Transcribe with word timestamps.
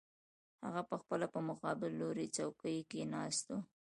هغه 0.65 0.81
پخپله 0.91 1.27
په 1.33 1.39
مقابل 1.49 1.91
لوري 2.01 2.27
څوکۍ 2.35 2.77
کې 2.89 3.01
ناست 3.13 3.45
و 3.53 3.55